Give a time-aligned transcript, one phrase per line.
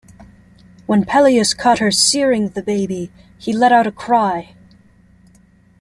[0.87, 4.55] When Peleus caught her searing the baby, he let out a cry.